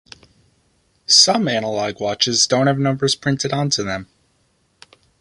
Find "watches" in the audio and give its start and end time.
2.01-2.47